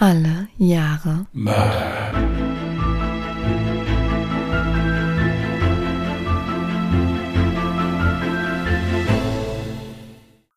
[0.00, 2.12] Alle Jahre Mörder.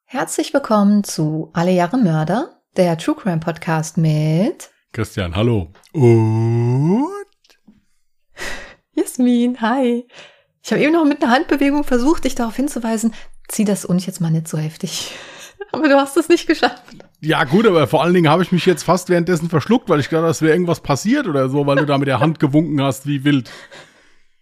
[0.06, 5.72] Herzlich willkommen zu Alle Jahre Mörder, der True Crime Podcast mit Christian, hallo.
[5.92, 7.08] Und
[8.94, 9.60] Jasmin.
[9.60, 10.08] Hi.
[10.62, 13.16] Ich habe eben noch mit einer Handbewegung versucht, dich darauf hinzuweisen,
[13.48, 15.16] zieh das und jetzt mal nicht so heftig.
[15.72, 16.82] Aber du hast es nicht geschafft.
[17.22, 20.10] ja, gut, aber vor allen Dingen habe ich mich jetzt fast währenddessen verschluckt, weil ich
[20.10, 23.06] dachte, es wäre irgendwas passiert oder so, weil du da mit der Hand gewunken hast,
[23.08, 23.50] wie wild.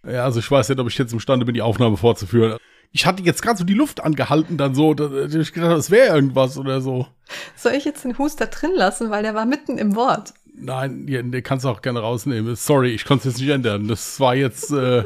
[0.04, 2.56] Ja, also ich weiß nicht, ob ich jetzt imstande bin, die Aufnahme fortzuführen.
[2.92, 5.90] Ich hatte jetzt gerade so die Luft angehalten, dann so, da, da- ich gedacht, es
[5.90, 7.06] wäre irgendwas oder so.
[7.54, 10.32] Soll ich jetzt den Huster drin lassen, weil der war mitten im Wort?
[10.52, 12.56] Nein, den kannst du auch gerne rausnehmen.
[12.56, 13.86] Sorry, ich konnte es jetzt nicht ändern.
[13.86, 15.04] Das war jetzt äh,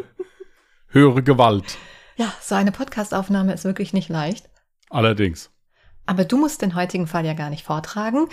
[0.88, 1.76] höhere Gewalt.
[2.16, 4.48] Ja, so eine Podcastaufnahme ist wirklich nicht leicht.
[4.88, 5.50] Allerdings.
[6.06, 8.28] Aber du musst den heutigen Fall ja gar nicht vortragen.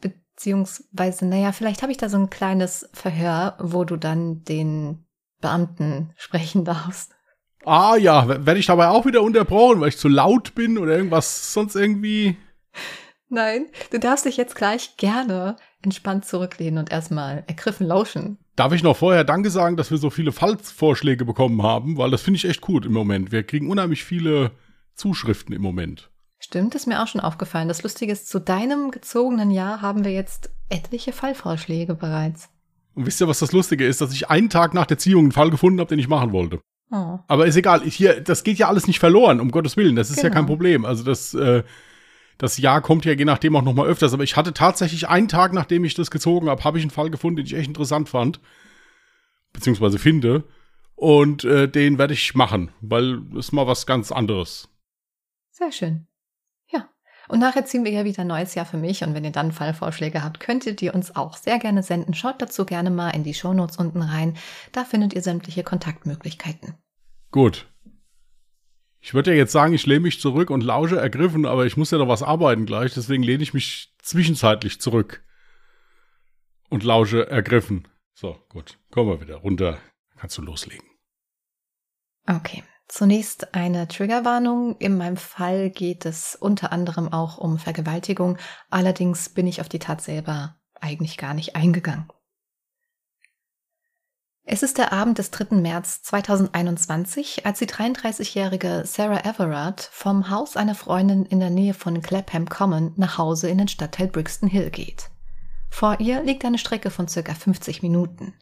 [0.00, 5.06] Beziehungsweise, naja, vielleicht habe ich da so ein kleines Verhör, wo du dann den
[5.40, 7.12] Beamten sprechen darfst.
[7.64, 11.54] Ah ja, werde ich dabei auch wieder unterbrochen, weil ich zu laut bin oder irgendwas
[11.54, 12.36] sonst irgendwie.
[13.30, 18.38] Nein, du darfst dich jetzt gleich gerne entspannt zurücklehnen und erstmal ergriffen lauschen.
[18.56, 22.22] Darf ich noch vorher Danke sagen, dass wir so viele Fallvorschläge bekommen haben, weil das
[22.22, 23.32] finde ich echt gut im Moment.
[23.32, 24.52] Wir kriegen unheimlich viele
[24.94, 26.10] Zuschriften im Moment.
[26.54, 27.66] Stimmt, ist mir auch schon aufgefallen.
[27.66, 32.48] Das Lustige ist, zu deinem gezogenen Jahr haben wir jetzt etliche Fallvorschläge bereits.
[32.94, 35.32] Und wisst ihr, was das Lustige ist, dass ich einen Tag nach der Ziehung einen
[35.32, 36.60] Fall gefunden habe, den ich machen wollte.
[36.92, 37.18] Oh.
[37.26, 39.96] Aber ist egal, ich hier, das geht ja alles nicht verloren, um Gottes Willen.
[39.96, 40.34] Das ist ja Genau.
[40.34, 40.84] kein Problem.
[40.84, 41.64] Also das, äh,
[42.38, 44.14] das Jahr kommt ja je nachdem auch noch mal öfters.
[44.14, 47.10] Aber ich hatte tatsächlich einen Tag, nachdem ich das gezogen habe, habe ich einen Fall
[47.10, 48.38] gefunden, den ich echt interessant fand.
[49.52, 50.44] Beziehungsweise finde.
[50.94, 54.68] Und äh, den werde ich machen, weil ist mal was ganz anderes.
[55.50, 56.06] Sehr schön.
[57.28, 59.02] Und nachher ziehen wir ja wieder ein neues Jahr für mich.
[59.02, 62.14] Und wenn ihr dann Fallvorschläge habt, könnt ihr die uns auch sehr gerne senden.
[62.14, 64.36] Schaut dazu gerne mal in die Shownotes unten rein.
[64.72, 66.74] Da findet ihr sämtliche Kontaktmöglichkeiten.
[67.30, 67.66] Gut.
[69.00, 71.90] Ich würde ja jetzt sagen, ich lehne mich zurück und lausche ergriffen, aber ich muss
[71.90, 75.22] ja noch was arbeiten gleich, deswegen lehne ich mich zwischenzeitlich zurück
[76.70, 77.86] und lausche ergriffen.
[78.14, 78.78] So, gut.
[78.90, 79.78] Kommen wir wieder runter.
[80.16, 80.88] Kannst du loslegen.
[82.26, 82.62] Okay.
[82.88, 84.76] Zunächst eine Triggerwarnung.
[84.78, 88.38] In meinem Fall geht es unter anderem auch um Vergewaltigung.
[88.70, 92.06] Allerdings bin ich auf die Tat selber eigentlich gar nicht eingegangen.
[94.46, 95.56] Es ist der Abend des 3.
[95.56, 102.02] März 2021, als die 33-jährige Sarah Everard vom Haus einer Freundin in der Nähe von
[102.02, 105.08] Clapham Common nach Hause in den Stadtteil Brixton Hill geht.
[105.70, 108.34] Vor ihr liegt eine Strecke von circa 50 Minuten.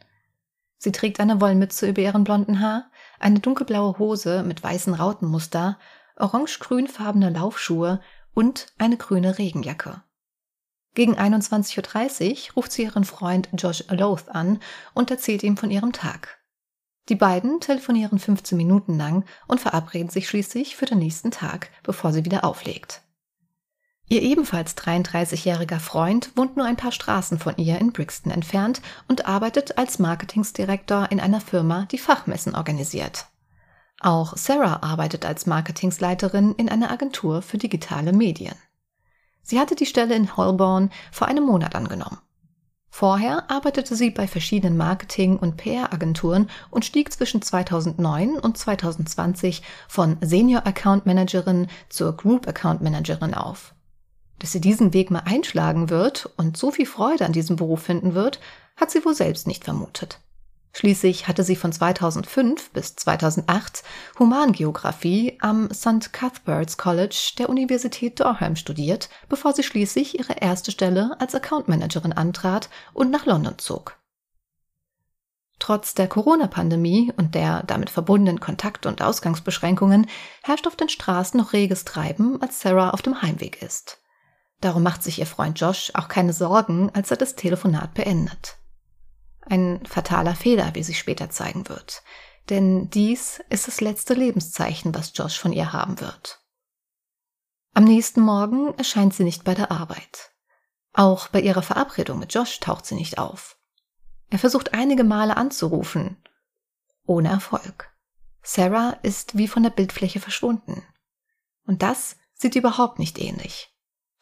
[0.77, 5.77] Sie trägt eine Wollmütze über ihren blonden Haar, eine dunkelblaue Hose mit weißen Rautenmuster,
[6.17, 8.01] orange-grünfarbene Laufschuhe
[8.33, 10.01] und eine grüne Regenjacke.
[10.95, 14.59] Gegen 21.30 Uhr ruft sie ihren Freund Josh Loth an
[14.93, 16.39] und erzählt ihm von ihrem Tag.
[17.09, 22.13] Die beiden telefonieren 15 Minuten lang und verabreden sich schließlich für den nächsten Tag, bevor
[22.13, 23.01] sie wieder auflegt.
[24.09, 29.25] Ihr ebenfalls 33-jähriger Freund wohnt nur ein paar Straßen von ihr in Brixton entfernt und
[29.25, 33.27] arbeitet als Marketingsdirektor in einer Firma, die Fachmessen organisiert.
[33.99, 38.55] Auch Sarah arbeitet als Marketingsleiterin in einer Agentur für digitale Medien.
[39.41, 42.19] Sie hatte die Stelle in Holborn vor einem Monat angenommen.
[42.89, 50.17] Vorher arbeitete sie bei verschiedenen Marketing- und PR-Agenturen und stieg zwischen 2009 und 2020 von
[50.21, 53.73] Senior Account Managerin zur Group Account Managerin auf.
[54.43, 58.13] Dass sie diesen Weg mal einschlagen wird und so viel Freude an diesem Beruf finden
[58.13, 58.41] wird,
[58.75, 60.19] hat sie wohl selbst nicht vermutet.
[60.73, 63.83] Schließlich hatte sie von 2005 bis 2008
[64.19, 66.11] Humangeographie am St.
[66.11, 72.11] Cuthbert's College der Universität Durham studiert, bevor sie schließlich ihre erste Stelle als Account Managerin
[72.11, 73.97] antrat und nach London zog.
[75.57, 80.07] Trotz der Corona-Pandemie und der damit verbundenen Kontakt- und Ausgangsbeschränkungen
[80.43, 84.02] herrscht auf den Straßen noch reges Treiben, als Sarah auf dem Heimweg ist.
[84.63, 88.59] Darum macht sich ihr Freund Josh auch keine Sorgen, als er das Telefonat beendet.
[89.41, 92.01] Ein fataler Fehler, wie sich später zeigen wird.
[92.49, 96.39] Denn dies ist das letzte Lebenszeichen, was Josh von ihr haben wird.
[97.73, 100.31] Am nächsten Morgen erscheint sie nicht bei der Arbeit.
[100.93, 103.57] Auch bei ihrer Verabredung mit Josh taucht sie nicht auf.
[104.29, 106.23] Er versucht einige Male anzurufen.
[107.05, 107.93] Ohne Erfolg.
[108.41, 110.83] Sarah ist wie von der Bildfläche verschwunden.
[111.65, 113.72] Und das sieht überhaupt nicht ähnlich.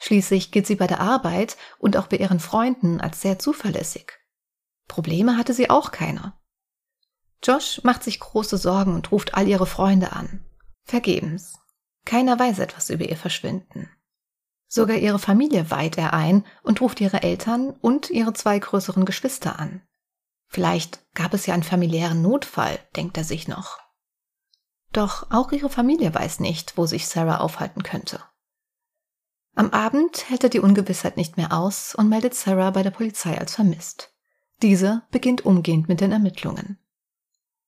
[0.03, 4.13] Schließlich gilt sie bei der Arbeit und auch bei ihren Freunden als sehr zuverlässig.
[4.87, 6.33] Probleme hatte sie auch keine.
[7.43, 10.43] Josh macht sich große Sorgen und ruft all ihre Freunde an.
[10.85, 11.59] Vergebens.
[12.03, 13.91] Keiner weiß etwas über ihr Verschwinden.
[14.67, 19.59] Sogar ihre Familie weiht er ein und ruft ihre Eltern und ihre zwei größeren Geschwister
[19.59, 19.83] an.
[20.47, 23.77] Vielleicht gab es ja einen familiären Notfall, denkt er sich noch.
[24.93, 28.19] Doch auch ihre Familie weiß nicht, wo sich Sarah aufhalten könnte.
[29.55, 33.37] Am Abend hält er die Ungewissheit nicht mehr aus und meldet Sarah bei der Polizei
[33.37, 34.13] als vermisst.
[34.61, 36.77] Diese beginnt umgehend mit den Ermittlungen.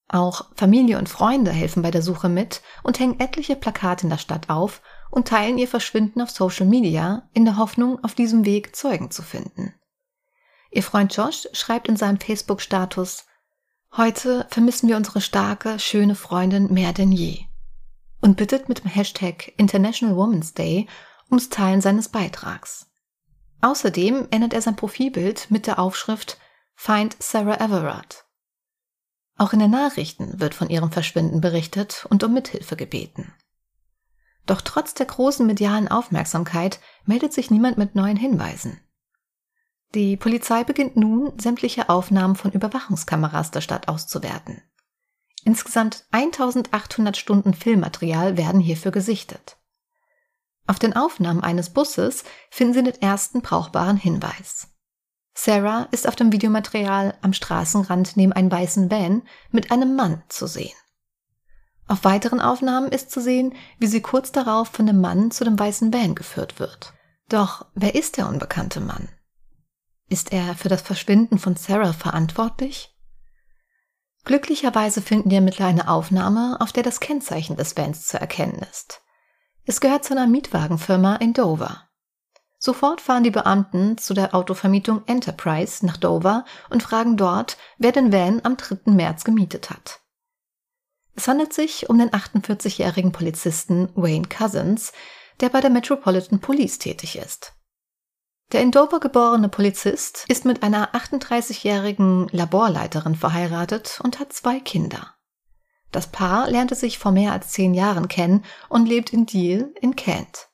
[0.08, 4.18] Auch Familie und Freunde helfen bei der Suche mit und hängen etliche Plakate in der
[4.18, 8.76] Stadt auf und teilen ihr Verschwinden auf Social Media in der Hoffnung, auf diesem Weg
[8.76, 9.74] Zeugen zu finden.
[10.72, 13.26] Ihr Freund Josh schreibt in seinem Facebook-Status,
[13.96, 17.46] Heute vermissen wir unsere starke, schöne Freundin mehr denn je
[18.22, 20.88] und bittet mit dem Hashtag International Women's Day
[21.34, 22.86] ums Teilen seines Beitrags.
[23.62, 26.38] Außerdem ändert er sein Profilbild mit der Aufschrift
[26.76, 28.26] Find Sarah Everard.
[29.36, 33.34] Auch in den Nachrichten wird von ihrem Verschwinden berichtet und um Mithilfe gebeten.
[34.46, 38.80] Doch trotz der großen medialen Aufmerksamkeit meldet sich niemand mit neuen Hinweisen.
[39.96, 44.62] Die Polizei beginnt nun, sämtliche Aufnahmen von Überwachungskameras der Stadt auszuwerten.
[45.46, 49.58] Insgesamt 1800 Stunden Filmmaterial werden hierfür gesichtet.
[50.66, 54.70] Auf den Aufnahmen eines Busses finden Sie den ersten brauchbaren Hinweis.
[55.34, 60.48] Sarah ist auf dem Videomaterial am Straßenrand neben einem weißen Van mit einem Mann zu
[60.48, 60.76] sehen.
[61.88, 65.60] Auf weiteren Aufnahmen ist zu sehen, wie sie kurz darauf von dem Mann zu dem
[65.60, 66.94] weißen Van geführt wird.
[67.30, 69.10] Doch wer ist der unbekannte Mann?
[70.08, 72.96] Ist er für das Verschwinden von Sarah verantwortlich?
[74.24, 79.02] Glücklicherweise finden die Ermittler eine Aufnahme, auf der das Kennzeichen des Vans zu erkennen ist.
[79.66, 81.88] Es gehört zu einer Mietwagenfirma in Dover.
[82.60, 88.12] Sofort fahren die Beamten zu der Autovermietung Enterprise nach Dover und fragen dort, wer den
[88.12, 88.92] Van am 3.
[88.92, 90.02] März gemietet hat.
[91.16, 94.92] Es handelt sich um den 48-jährigen Polizisten Wayne Cousins,
[95.40, 97.54] der bei der Metropolitan Police tätig ist.
[98.52, 105.13] Der in Dover geborene Polizist ist mit einer 38-jährigen Laborleiterin verheiratet und hat zwei Kinder.
[105.94, 109.96] Das Paar lernte sich vor mehr als zehn Jahren kennen und lebt in Deal in
[109.96, 110.50] Kent.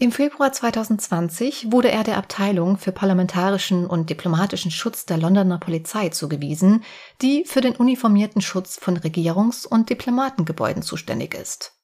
[0.00, 6.08] Im Februar 2020 wurde er der Abteilung für parlamentarischen und diplomatischen Schutz der Londoner Polizei
[6.08, 6.82] zugewiesen,
[7.20, 11.78] die für den uniformierten Schutz von Regierungs- und Diplomatengebäuden zuständig ist.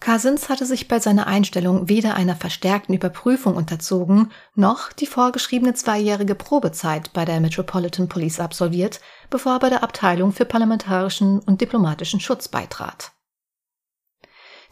[0.00, 6.34] Cousins hatte sich bei seiner Einstellung weder einer verstärkten Überprüfung unterzogen, noch die vorgeschriebene zweijährige
[6.34, 12.18] Probezeit bei der Metropolitan Police absolviert, bevor er bei der Abteilung für parlamentarischen und diplomatischen
[12.18, 13.12] Schutz beitrat.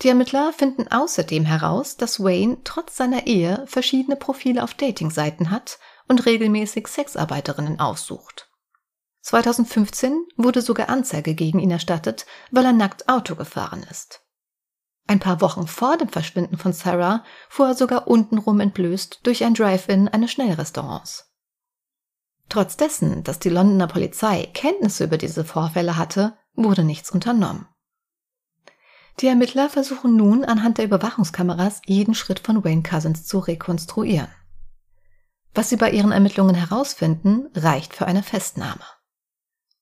[0.00, 5.78] Die Ermittler finden außerdem heraus, dass Wayne trotz seiner Ehe verschiedene Profile auf Datingseiten hat
[6.06, 8.48] und regelmäßig Sexarbeiterinnen aufsucht.
[9.22, 14.22] 2015 wurde sogar Anzeige gegen ihn erstattet, weil er nackt Auto gefahren ist.
[15.08, 19.54] Ein paar Wochen vor dem Verschwinden von Sarah fuhr er sogar untenrum entblößt durch ein
[19.54, 21.32] Drive-In eines Schnellrestaurants.
[22.50, 27.66] Trotz dessen, dass die Londoner Polizei Kenntnisse über diese Vorfälle hatte, wurde nichts unternommen.
[29.20, 34.28] Die Ermittler versuchen nun anhand der Überwachungskameras jeden Schritt von Wayne Cousins zu rekonstruieren.
[35.54, 38.84] Was sie bei ihren Ermittlungen herausfinden, reicht für eine Festnahme.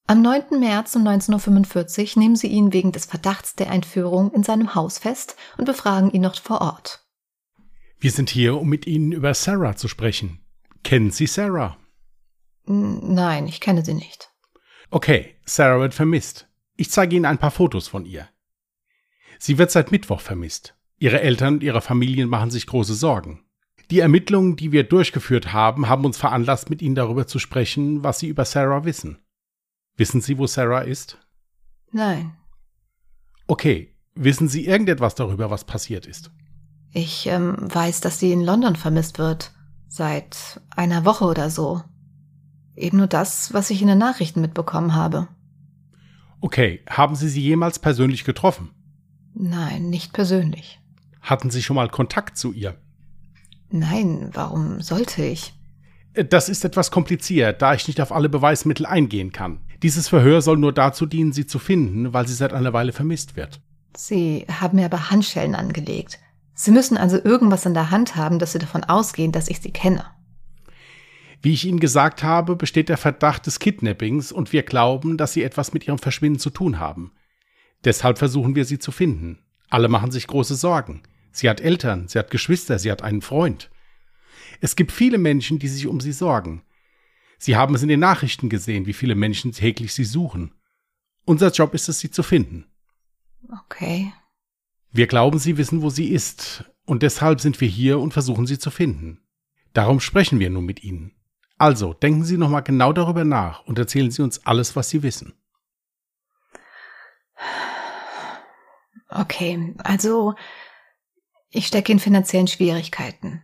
[0.08, 0.61] Am 9.
[0.61, 4.99] März um 19.45 Uhr nehmen sie ihn wegen des Verdachts der Entführung in seinem Haus
[4.99, 7.05] fest und befragen ihn noch vor Ort.
[7.99, 10.38] Wir sind hier, um mit Ihnen über Sarah zu sprechen.
[10.85, 11.76] Kennen Sie Sarah?
[12.67, 14.30] Nein, ich kenne sie nicht.
[14.90, 16.49] Okay, Sarah wird vermisst.
[16.76, 18.28] Ich zeige Ihnen ein paar Fotos von ihr.
[19.40, 20.76] Sie wird seit Mittwoch vermisst.
[20.99, 23.45] Ihre Eltern und ihre Familien machen sich große Sorgen.
[23.90, 28.21] Die Ermittlungen, die wir durchgeführt haben, haben uns veranlasst, mit Ihnen darüber zu sprechen, was
[28.21, 29.19] Sie über Sarah wissen.
[29.97, 31.19] Wissen Sie, wo Sarah ist?
[31.91, 32.33] Nein.
[33.47, 36.31] Okay, wissen Sie irgendetwas darüber, was passiert ist?
[36.93, 39.53] Ich ähm, weiß, dass sie in London vermisst wird.
[39.88, 41.83] Seit einer Woche oder so.
[42.75, 45.29] Eben nur das, was ich in den Nachrichten mitbekommen habe.
[46.41, 48.71] Okay, haben Sie sie jemals persönlich getroffen?
[49.35, 50.81] Nein, nicht persönlich.
[51.21, 52.76] Hatten Sie schon mal Kontakt zu ihr?
[53.71, 55.55] Nein, warum sollte ich?
[56.12, 59.61] Äh, das ist etwas kompliziert, da ich nicht auf alle Beweismittel eingehen kann.
[59.83, 63.37] Dieses Verhör soll nur dazu dienen, sie zu finden, weil sie seit einer Weile vermisst
[63.37, 63.61] wird.
[63.97, 66.18] Sie haben mir aber Handschellen angelegt.
[66.54, 69.73] Sie müssen also irgendwas in der Hand haben, dass Sie davon ausgehen, dass ich Sie
[69.73, 70.04] kenne.
[71.42, 75.42] Wie ich Ihnen gesagt habe, besteht der Verdacht des Kidnappings und wir glauben, dass Sie
[75.42, 77.12] etwas mit Ihrem Verschwinden zu tun haben.
[77.85, 79.38] Deshalb versuchen wir sie zu finden.
[79.71, 81.02] Alle machen sich große Sorgen.
[81.30, 83.71] Sie hat Eltern, sie hat Geschwister, sie hat einen Freund.
[84.61, 86.62] Es gibt viele Menschen, die sich um sie sorgen.
[87.38, 90.52] Sie haben es in den Nachrichten gesehen, wie viele Menschen täglich sie suchen.
[91.25, 92.66] Unser Job ist es, sie zu finden.
[93.62, 94.12] Okay.
[94.93, 96.64] Wir glauben, Sie wissen, wo sie ist.
[96.85, 99.21] Und deshalb sind wir hier und versuchen sie zu finden.
[99.73, 101.12] Darum sprechen wir nun mit Ihnen.
[101.59, 105.35] Also, denken Sie nochmal genau darüber nach und erzählen Sie uns alles, was Sie wissen.
[109.09, 110.35] Okay, also
[111.50, 113.43] ich stecke in finanziellen Schwierigkeiten.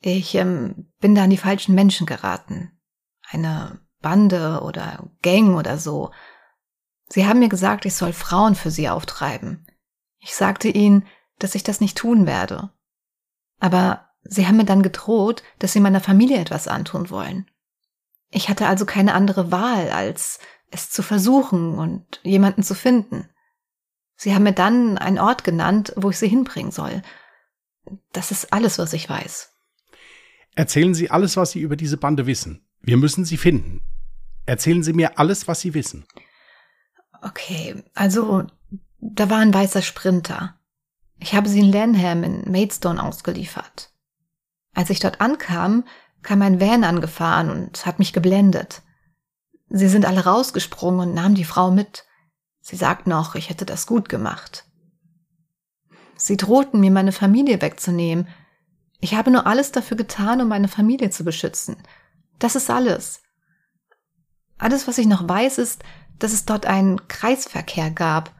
[0.00, 2.77] Ich ähm, bin da an die falschen Menschen geraten.
[3.30, 6.10] Eine Bande oder Gang oder so.
[7.08, 9.66] Sie haben mir gesagt, ich soll Frauen für sie auftreiben.
[10.18, 11.06] Ich sagte ihnen,
[11.38, 12.70] dass ich das nicht tun werde.
[13.60, 17.50] Aber sie haben mir dann gedroht, dass sie meiner Familie etwas antun wollen.
[18.30, 20.38] Ich hatte also keine andere Wahl, als
[20.70, 23.28] es zu versuchen und jemanden zu finden.
[24.16, 27.02] Sie haben mir dann einen Ort genannt, wo ich sie hinbringen soll.
[28.12, 29.54] Das ist alles, was ich weiß.
[30.54, 32.67] Erzählen Sie alles, was Sie über diese Bande wissen.
[32.80, 33.82] Wir müssen sie finden.
[34.46, 36.06] Erzählen Sie mir alles, was Sie wissen.
[37.20, 38.46] Okay, also
[39.00, 40.58] da war ein weißer Sprinter.
[41.18, 43.92] Ich habe sie in Lanham in Maidstone ausgeliefert.
[44.74, 45.84] Als ich dort ankam,
[46.22, 48.82] kam ein Van angefahren und hat mich geblendet.
[49.68, 52.06] Sie sind alle rausgesprungen und nahmen die Frau mit.
[52.60, 54.64] Sie sagten auch, ich hätte das gut gemacht.
[56.16, 58.28] Sie drohten mir meine Familie wegzunehmen.
[59.00, 61.76] Ich habe nur alles dafür getan, um meine Familie zu beschützen.
[62.38, 63.22] Das ist alles.
[64.58, 65.82] Alles, was ich noch weiß, ist,
[66.18, 68.34] dass es dort einen Kreisverkehr gab.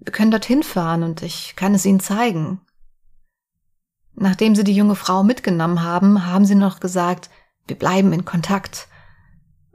[0.00, 2.60] Wir können dorthin fahren und ich kann es Ihnen zeigen.
[4.14, 7.30] Nachdem Sie die junge Frau mitgenommen haben, haben Sie noch gesagt,
[7.66, 8.88] wir bleiben in Kontakt.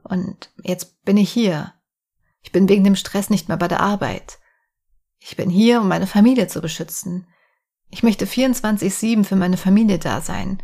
[0.03, 1.73] Und jetzt bin ich hier.
[2.41, 4.39] Ich bin wegen dem Stress nicht mehr bei der Arbeit.
[5.19, 7.25] Ich bin hier, um meine Familie zu beschützen.
[7.89, 10.61] Ich möchte 24-7 für meine Familie da sein.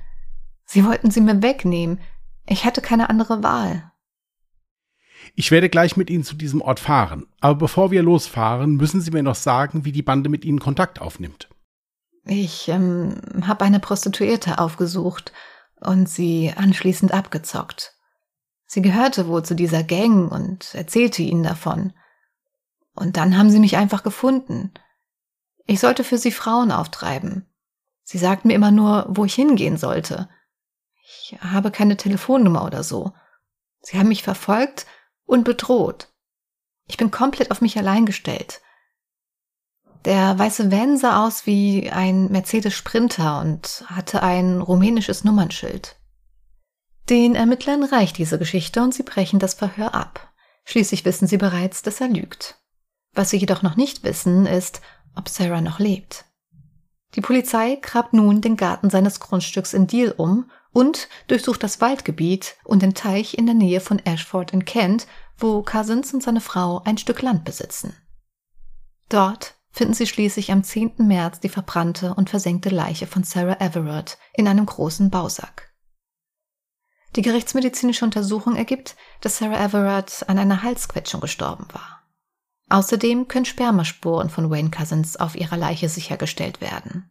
[0.66, 2.02] Sie wollten sie mir wegnehmen.
[2.50, 3.92] Ich hatte keine andere Wahl.
[5.36, 7.28] Ich werde gleich mit Ihnen zu diesem Ort fahren.
[7.40, 11.00] Aber bevor wir losfahren, müssen Sie mir noch sagen, wie die Bande mit Ihnen Kontakt
[11.00, 11.48] aufnimmt.
[12.26, 13.16] Ich ähm,
[13.46, 15.32] habe eine Prostituierte aufgesucht
[15.80, 17.96] und sie anschließend abgezockt.
[18.66, 21.94] Sie gehörte wohl zu dieser Gang und erzählte ihnen davon.
[22.94, 24.72] Und dann haben sie mich einfach gefunden.
[25.66, 27.46] Ich sollte für sie Frauen auftreiben.
[28.04, 30.30] Sie sagten mir immer nur, wo ich hingehen sollte.
[31.12, 33.14] Ich habe keine Telefonnummer oder so.
[33.82, 34.86] Sie haben mich verfolgt
[35.26, 36.10] und bedroht.
[36.86, 38.62] Ich bin komplett auf mich allein gestellt.
[40.06, 45.96] Der weiße Van sah aus wie ein Mercedes Sprinter und hatte ein rumänisches Nummernschild.
[47.10, 50.32] Den Ermittlern reicht diese Geschichte und sie brechen das Verhör ab.
[50.64, 52.60] Schließlich wissen sie bereits, dass er lügt.
[53.14, 54.82] Was sie jedoch noch nicht wissen, ist,
[55.16, 56.26] ob Sarah noch lebt.
[57.16, 62.56] Die Polizei grabt nun den Garten seines Grundstücks in Deal um und durchsucht das Waldgebiet
[62.64, 65.08] und den Teich in der Nähe von Ashford in Kent,
[65.38, 67.96] wo Cousins und seine Frau ein Stück Land besitzen.
[69.10, 70.94] Dort finden sie schließlich am 10.
[70.98, 75.74] März die verbrannte und versenkte Leiche von Sarah Everett in einem großen Bausack.
[77.16, 82.04] Die gerichtsmedizinische Untersuchung ergibt, dass Sarah Everett an einer Halsquetschung gestorben war.
[82.70, 87.10] Außerdem können Spermaspuren von Wayne Cousins auf ihrer Leiche sichergestellt werden.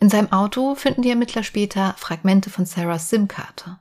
[0.00, 3.78] In seinem Auto finden die Ermittler später Fragmente von Sarahs SIM-Karte.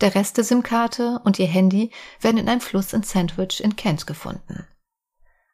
[0.00, 4.08] Der Rest der SIM-Karte und ihr Handy werden in einem Fluss in Sandwich in Kent
[4.08, 4.66] gefunden.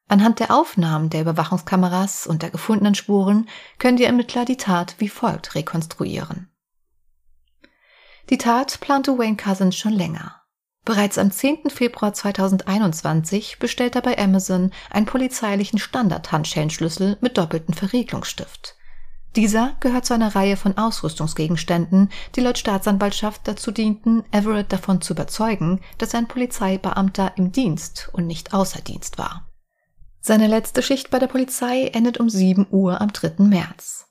[0.09, 5.11] Anhand der Aufnahmen der Überwachungskameras und der gefundenen Spuren können die Ermittler die Tat wie
[5.11, 6.51] folgt rekonstruieren.
[8.31, 10.41] Die Tat plante Wayne Cousins schon länger.
[10.87, 11.69] Bereits am 10.
[11.69, 18.80] Februar 2021 bestellt er bei Amazon einen polizeilichen Standard-Handschellenschlüssel mit doppeltem Verriegelungsstift.
[19.37, 25.13] Dieser gehört zu einer Reihe von Ausrüstungsgegenständen, die laut Staatsanwaltschaft dazu dienten, Everett davon zu
[25.13, 29.47] überzeugen, dass ein Polizeibeamter im Dienst und nicht außer Dienst war.
[30.21, 33.45] Seine letzte Schicht bei der Polizei endet um 7 Uhr am 3.
[33.45, 34.07] März.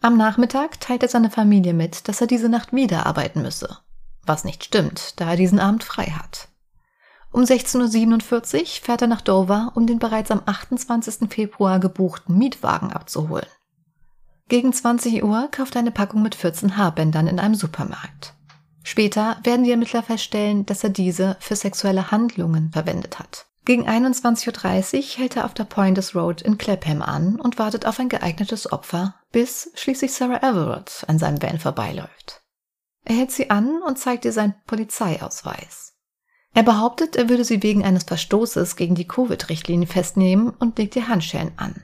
[0.00, 3.78] Am Nachmittag teilt er seine Familie mit, dass er diese Nacht wieder arbeiten müsse.
[4.26, 6.48] Was nicht stimmt, da er diesen Abend frei hat.
[7.30, 11.30] Um 16.47 Uhr fährt er nach Dover, um den bereits am 28.
[11.30, 13.46] Februar gebuchten Mietwagen abzuholen.
[14.48, 18.34] Gegen 20 Uhr kauft er eine Packung mit 14 Haarbändern in einem Supermarkt.
[18.82, 23.44] Später werden die Ermittler feststellen, dass er diese für sexuelle Handlungen verwendet hat.
[23.66, 28.00] Gegen 21.30 Uhr hält er auf der Pointers Road in Clapham an und wartet auf
[28.00, 32.42] ein geeignetes Opfer, bis schließlich Sarah Everett an seinem Van vorbeiläuft.
[33.04, 35.92] Er hält sie an und zeigt ihr seinen Polizeiausweis.
[36.54, 41.08] Er behauptet, er würde sie wegen eines Verstoßes gegen die Covid-Richtlinie festnehmen und legt ihr
[41.08, 41.82] Handschellen an.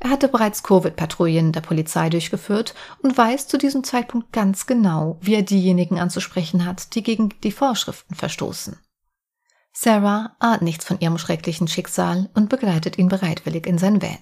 [0.00, 5.34] Er hatte bereits Covid-Patrouillen der Polizei durchgeführt und weiß zu diesem Zeitpunkt ganz genau, wie
[5.34, 8.78] er diejenigen anzusprechen hat, die gegen die Vorschriften verstoßen.
[9.72, 14.18] Sarah ahnt nichts von ihrem schrecklichen Schicksal und begleitet ihn bereitwillig in sein Van.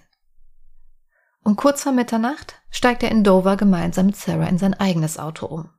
[1.42, 5.46] Um kurz vor Mitternacht steigt er in Dover gemeinsam mit Sarah in sein eigenes Auto
[5.46, 5.70] um.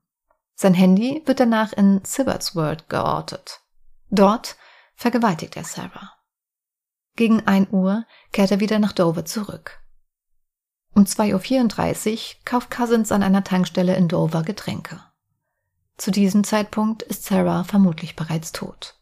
[0.55, 3.61] Sein Handy wird danach in Sibbertsworth geortet.
[4.09, 4.55] Dort
[4.95, 6.13] vergewaltigt er Sarah.
[7.15, 9.79] Gegen 1 Uhr kehrt er wieder nach Dover zurück.
[10.97, 14.99] Um 2.34 Uhr kauft Cousins an einer Tankstelle in Dover Getränke.
[15.95, 18.95] Zu diesem Zeitpunkt ist Sarah vermutlich bereits tot.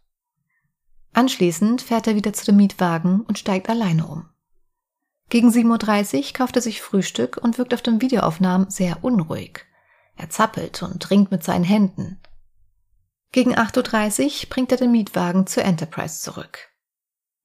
[1.14, 4.28] Anschließend fährt er wieder zu dem Mietwagen und steigt alleine um.
[5.30, 9.66] Gegen 7.30 Uhr kauft er sich Frühstück und wirkt auf den Videoaufnahmen sehr unruhig.
[10.18, 12.20] Er zappelt und ringt mit seinen Händen.
[13.32, 16.60] Gegen 8.30 Uhr bringt er den Mietwagen zur Enterprise zurück.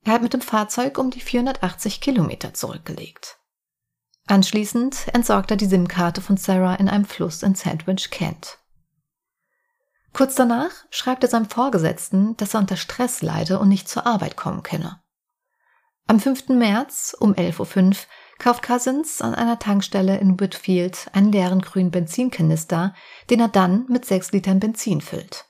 [0.03, 3.40] Er hat mit dem Fahrzeug um die 480 Kilometer zurückgelegt.
[4.27, 8.59] Anschließend entsorgt er die SIM-Karte von Sarah in einem Fluss in Sandwich, Kent.
[10.13, 14.37] Kurz danach schreibt er seinem Vorgesetzten, dass er unter Stress leide und nicht zur Arbeit
[14.37, 15.01] kommen könne.
[16.07, 16.49] Am 5.
[16.49, 17.97] März um 11.05 Uhr
[18.39, 22.95] kauft Cousins an einer Tankstelle in Whitfield einen leeren grünen Benzinkanister,
[23.29, 25.47] den er dann mit 6 Litern Benzin füllt.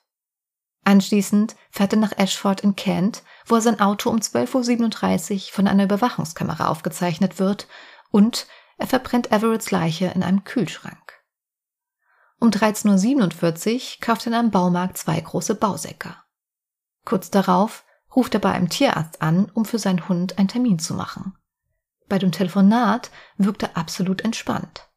[0.84, 5.68] Anschließend fährt er nach Ashford in Kent, wo er sein Auto um 12.37 Uhr von
[5.68, 7.68] einer Überwachungskamera aufgezeichnet wird
[8.10, 8.46] und
[8.80, 10.96] er verbrennt Everetts Leiche in einem Kühlschrank.
[12.38, 16.16] Um 13.47 Uhr kauft er in einem Baumarkt zwei große Bausäcke.
[17.04, 17.84] Kurz darauf
[18.16, 21.36] ruft er bei einem Tierarzt an, um für seinen Hund einen Termin zu machen.
[22.08, 24.88] Bei dem Telefonat wirkt er absolut entspannt.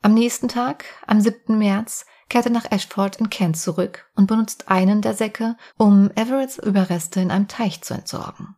[0.00, 1.58] Am nächsten Tag, am 7.
[1.58, 6.58] März, kehrt er nach Ashford in Kent zurück und benutzt einen der Säcke, um Everetts
[6.58, 8.56] Überreste in einem Teich zu entsorgen.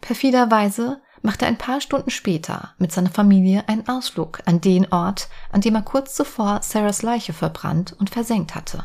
[0.00, 5.28] Perfiderweise macht er ein paar Stunden später mit seiner Familie einen Ausflug an den Ort,
[5.52, 8.84] an dem er kurz zuvor Sarahs Leiche verbrannt und versenkt hatte.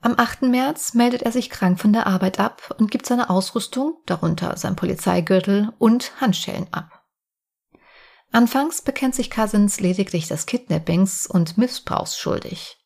[0.00, 0.42] Am 8.
[0.42, 4.76] März meldet er sich krank von der Arbeit ab und gibt seine Ausrüstung, darunter sein
[4.76, 7.04] Polizeigürtel und Handschellen ab.
[8.30, 12.76] Anfangs bekennt sich Cousins lediglich des Kidnappings und Missbrauchs schuldig.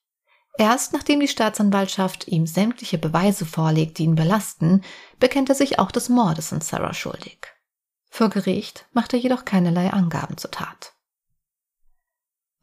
[0.59, 4.83] Erst nachdem die Staatsanwaltschaft ihm sämtliche Beweise vorlegt, die ihn belasten,
[5.19, 7.58] bekennt er sich auch des Mordes an Sarah schuldig.
[8.09, 10.95] Vor Gericht macht er jedoch keinerlei Angaben zur Tat.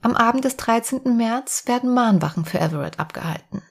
[0.02, 1.16] Am Abend des 13.
[1.18, 3.64] März werden Mahnwachen für Everett abgehalten.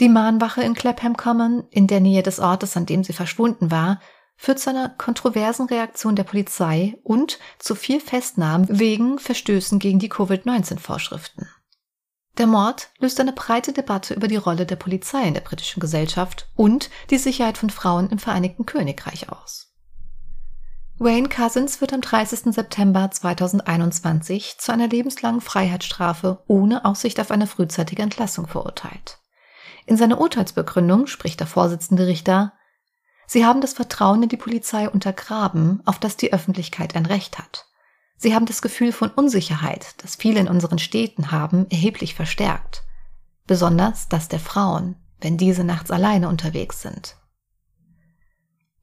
[0.00, 4.00] Die Mahnwache in Clapham Common, in der Nähe des Ortes, an dem sie verschwunden war,
[4.36, 10.08] führt zu einer kontroversen Reaktion der Polizei und zu vier Festnahmen wegen Verstößen gegen die
[10.08, 11.48] Covid-19-Vorschriften.
[12.38, 16.48] Der Mord löst eine breite Debatte über die Rolle der Polizei in der britischen Gesellschaft
[16.56, 19.71] und die Sicherheit von Frauen im Vereinigten Königreich aus.
[21.02, 22.54] Wayne Cousins wird am 30.
[22.54, 29.18] September 2021 zu einer lebenslangen Freiheitsstrafe ohne Aussicht auf eine frühzeitige Entlassung verurteilt.
[29.84, 32.52] In seiner Urteilsbegründung spricht der Vorsitzende Richter
[33.26, 37.66] Sie haben das Vertrauen in die Polizei untergraben, auf das die Öffentlichkeit ein Recht hat.
[38.16, 42.84] Sie haben das Gefühl von Unsicherheit, das viele in unseren Städten haben, erheblich verstärkt.
[43.48, 47.16] Besonders das der Frauen, wenn diese nachts alleine unterwegs sind.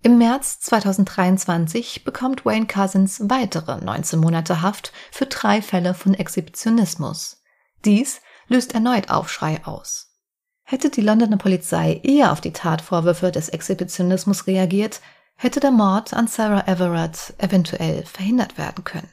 [0.01, 7.43] Im März 2023 bekommt Wayne Cousins weitere 19 Monate Haft für drei Fälle von Exhibitionismus.
[7.83, 10.15] Dies löst erneut Aufschrei aus.
[10.63, 15.01] Hätte die Londoner Polizei eher auf die Tatvorwürfe des Exhibitionismus reagiert,
[15.35, 19.12] hätte der Mord an Sarah Everett eventuell verhindert werden können.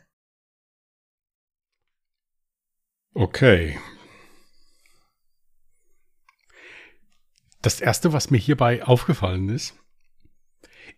[3.12, 3.80] Okay.
[7.60, 9.74] Das Erste, was mir hierbei aufgefallen ist,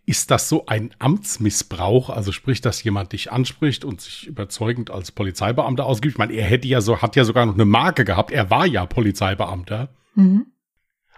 [0.09, 2.09] ist das so ein Amtsmissbrauch?
[2.09, 6.15] Also sprich, dass jemand dich anspricht und sich überzeugend als Polizeibeamter ausgibt.
[6.15, 8.31] Ich meine, er hätte ja so, hat ja sogar noch eine Marke gehabt.
[8.31, 9.89] Er war ja Polizeibeamter.
[10.15, 10.47] Mhm.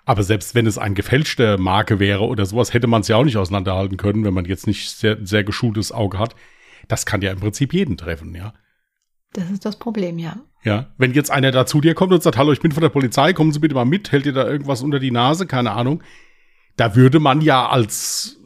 [0.03, 3.23] Aber selbst wenn es eine gefälschte Marke wäre oder sowas, hätte man es ja auch
[3.23, 6.35] nicht auseinanderhalten können, wenn man jetzt nicht sehr, sehr geschultes Auge hat.
[6.89, 8.53] Das kann ja im Prinzip jeden treffen, ja.
[9.31, 10.35] Das ist das Problem, ja.
[10.65, 12.89] Ja, wenn jetzt einer da zu dir kommt und sagt, hallo, ich bin von der
[12.89, 16.03] Polizei, kommen Sie bitte mal mit, hält dir da irgendwas unter die Nase, keine Ahnung.
[16.75, 18.40] Da würde man ja als,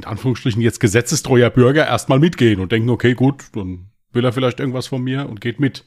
[0.00, 4.60] in Anführungsstrichen, jetzt gesetzestreuer Bürger erstmal mitgehen und denken, okay, gut, dann will er vielleicht
[4.60, 5.84] irgendwas von mir und geht mit.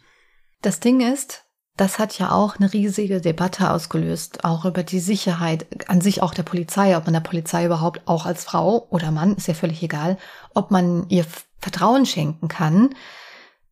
[0.61, 1.45] Das Ding ist,
[1.75, 6.33] das hat ja auch eine riesige Debatte ausgelöst, auch über die Sicherheit an sich auch
[6.33, 9.81] der Polizei, ob man der Polizei überhaupt auch als Frau oder Mann, ist ja völlig
[9.81, 10.17] egal,
[10.53, 11.25] ob man ihr
[11.59, 12.93] Vertrauen schenken kann.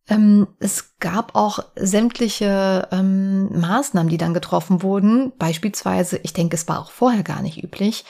[0.08, 5.32] Ähm, es gab auch sämtliche ähm, Maßnahmen, die dann getroffen wurden.
[5.38, 8.04] Beispielsweise, ich denke, es war auch vorher gar nicht üblich,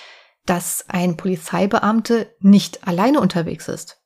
[0.46, 4.02] dass ein Polizeibeamte nicht alleine unterwegs ist.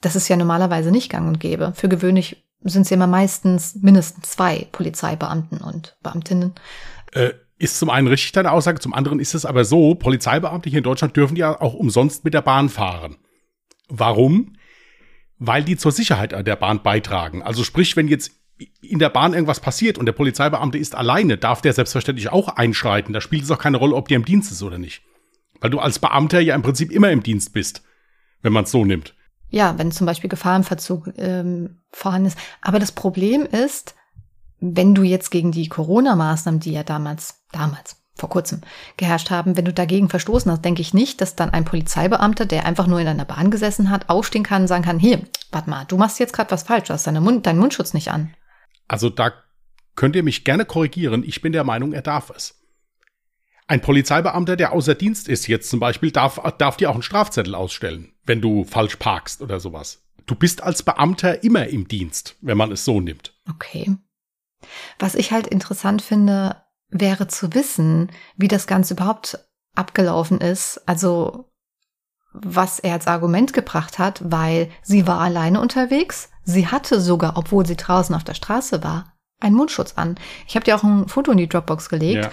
[0.00, 1.72] Das ist ja normalerweise nicht gang und gäbe.
[1.74, 6.54] Für gewöhnlich sind es ja immer meistens mindestens zwei Polizeibeamten und Beamtinnen.
[7.12, 10.78] Äh, ist zum einen richtig deine Aussage, zum anderen ist es aber so, Polizeibeamte hier
[10.78, 13.16] in Deutschland dürfen ja auch umsonst mit der Bahn fahren.
[13.88, 14.56] Warum?
[15.38, 17.42] weil die zur Sicherheit der Bahn beitragen.
[17.42, 18.32] Also sprich, wenn jetzt
[18.80, 23.12] in der Bahn irgendwas passiert und der Polizeibeamte ist alleine, darf der selbstverständlich auch einschreiten.
[23.12, 25.02] Da spielt es auch keine Rolle, ob der im Dienst ist oder nicht.
[25.64, 27.82] Weil du als Beamter ja im Prinzip immer im Dienst bist,
[28.42, 29.14] wenn man es so nimmt.
[29.48, 32.38] Ja, wenn zum Beispiel Gefahrenverzug ähm, vorhanden ist.
[32.60, 33.94] Aber das Problem ist,
[34.60, 38.60] wenn du jetzt gegen die Corona-Maßnahmen, die ja damals, damals, vor kurzem
[38.98, 42.66] geherrscht haben, wenn du dagegen verstoßen hast, denke ich nicht, dass dann ein Polizeibeamter, der
[42.66, 45.86] einfach nur in einer Bahn gesessen hat, aufstehen kann und sagen kann, hier, warte mal,
[45.86, 48.34] du machst jetzt gerade was falsch, du hast deine Mund, deinen Mundschutz nicht an.
[48.86, 49.32] Also da
[49.96, 51.24] könnt ihr mich gerne korrigieren.
[51.24, 52.60] Ich bin der Meinung, er darf es.
[53.66, 57.54] Ein Polizeibeamter, der außer Dienst ist, jetzt zum Beispiel, darf, darf dir auch einen Strafzettel
[57.54, 60.02] ausstellen, wenn du falsch parkst oder sowas.
[60.26, 63.34] Du bist als Beamter immer im Dienst, wenn man es so nimmt.
[63.50, 63.96] Okay.
[64.98, 69.38] Was ich halt interessant finde, wäre zu wissen, wie das Ganze überhaupt
[69.74, 70.82] abgelaufen ist.
[70.86, 71.50] Also,
[72.32, 76.30] was er als Argument gebracht hat, weil sie war alleine unterwegs.
[76.44, 80.16] Sie hatte sogar, obwohl sie draußen auf der Straße war, einen Mundschutz an.
[80.46, 82.24] Ich habe dir auch ein Foto in die Dropbox gelegt.
[82.24, 82.30] Ja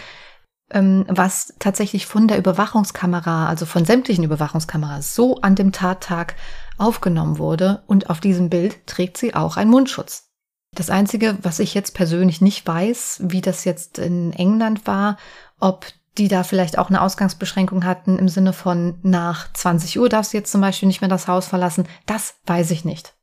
[0.73, 6.35] was tatsächlich von der Überwachungskamera, also von sämtlichen Überwachungskameras, so an dem Tattag
[6.77, 7.83] aufgenommen wurde.
[7.87, 10.29] Und auf diesem Bild trägt sie auch einen Mundschutz.
[10.75, 15.17] Das Einzige, was ich jetzt persönlich nicht weiß, wie das jetzt in England war,
[15.59, 15.85] ob
[16.17, 20.37] die da vielleicht auch eine Ausgangsbeschränkung hatten im Sinne von nach 20 Uhr darfst du
[20.37, 23.13] jetzt zum Beispiel nicht mehr das Haus verlassen, das weiß ich nicht.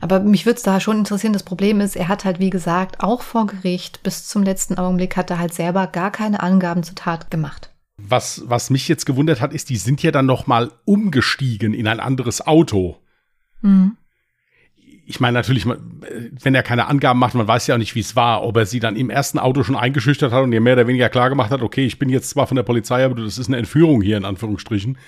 [0.00, 1.32] Aber mich würde es da schon interessieren.
[1.32, 5.16] Das Problem ist, er hat halt, wie gesagt, auch vor Gericht bis zum letzten Augenblick
[5.16, 7.70] hat er halt selber gar keine Angaben zur Tat gemacht.
[7.96, 11.88] Was, was mich jetzt gewundert hat, ist, die sind ja dann noch mal umgestiegen in
[11.88, 12.96] ein anderes Auto.
[13.60, 13.96] Mhm.
[15.04, 18.14] Ich meine natürlich, wenn er keine Angaben macht, man weiß ja auch nicht, wie es
[18.14, 20.86] war, ob er sie dann im ersten Auto schon eingeschüchtert hat und ihr mehr oder
[20.86, 23.48] weniger klar gemacht hat, okay, ich bin jetzt zwar von der Polizei, aber das ist
[23.48, 24.98] eine Entführung hier in Anführungsstrichen.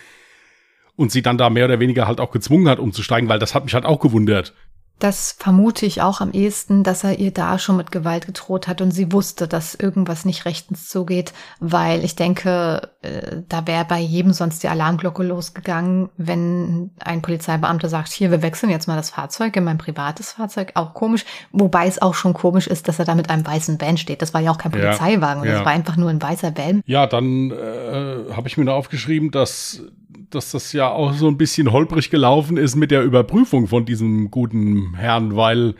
[0.96, 3.64] Und sie dann da mehr oder weniger halt auch gezwungen hat, umzusteigen, weil das hat
[3.64, 4.54] mich halt auch gewundert.
[5.00, 8.82] Das vermute ich auch am ehesten, dass er ihr da schon mit Gewalt gedroht hat
[8.82, 13.98] und sie wusste, dass irgendwas nicht rechtens zugeht, weil ich denke, äh, da wäre bei
[13.98, 19.08] jedem sonst die Alarmglocke losgegangen, wenn ein Polizeibeamter sagt, hier, wir wechseln jetzt mal das
[19.08, 20.72] Fahrzeug in mein privates Fahrzeug.
[20.74, 23.96] Auch komisch, wobei es auch schon komisch ist, dass er da mit einem weißen Van
[23.96, 24.20] steht.
[24.20, 25.56] Das war ja auch kein Polizeiwagen, ja, ja.
[25.56, 26.82] das war einfach nur ein weißer Van.
[26.84, 29.82] Ja, dann äh, habe ich mir da aufgeschrieben, dass
[30.30, 34.30] dass das ja auch so ein bisschen holprig gelaufen ist mit der Überprüfung von diesem
[34.30, 35.74] guten Herrn, weil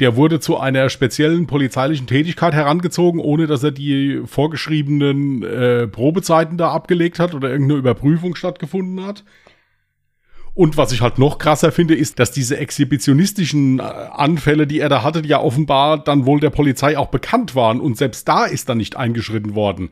[0.00, 6.56] der wurde zu einer speziellen polizeilichen Tätigkeit herangezogen, ohne dass er die vorgeschriebenen äh, Probezeiten
[6.56, 9.24] da abgelegt hat oder irgendeine Überprüfung stattgefunden hat.
[10.54, 14.88] Und was ich halt noch krasser finde, ist, dass diese exhibitionistischen äh, Anfälle, die er
[14.88, 17.80] da hatte, ja offenbar dann wohl der Polizei auch bekannt waren.
[17.80, 19.90] Und selbst da ist dann nicht eingeschritten worden.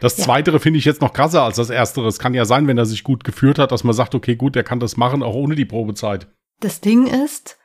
[0.00, 0.24] Das ja.
[0.24, 2.08] Zweitere finde ich jetzt noch krasser als das Erstere.
[2.08, 4.56] Es kann ja sein, wenn er sich gut geführt hat, dass man sagt, okay, gut,
[4.56, 6.26] der kann das machen, auch ohne die Probezeit.
[6.60, 7.58] Das Ding ist,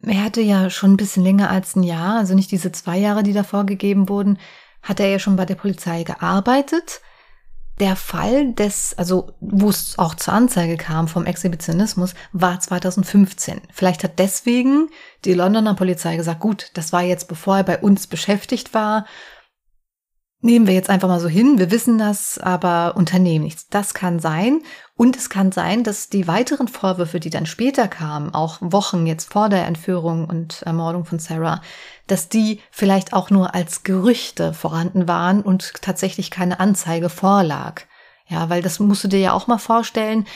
[0.00, 3.22] er hatte ja schon ein bisschen länger als ein Jahr, also nicht diese zwei Jahre,
[3.22, 4.38] die davor gegeben wurden,
[4.82, 7.00] hat er ja schon bei der Polizei gearbeitet.
[7.80, 13.60] Der Fall des, also wo es auch zur Anzeige kam vom Exhibitionismus, war 2015.
[13.72, 14.88] Vielleicht hat deswegen
[15.24, 19.06] die Londoner Polizei gesagt, gut, das war jetzt bevor er bei uns beschäftigt war
[20.42, 23.68] nehmen wir jetzt einfach mal so hin, wir wissen das, aber unternehmen nichts.
[23.68, 24.62] Das kann sein.
[24.96, 29.32] Und es kann sein, dass die weiteren Vorwürfe, die dann später kamen, auch Wochen jetzt
[29.32, 31.62] vor der Entführung und Ermordung von Sarah,
[32.06, 37.82] dass die vielleicht auch nur als Gerüchte vorhanden waren und tatsächlich keine Anzeige vorlag.
[38.28, 40.26] Ja, weil das musst du dir ja auch mal vorstellen